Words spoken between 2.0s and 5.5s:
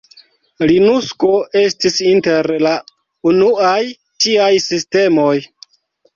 inter la unuaj tiaj sistemoj.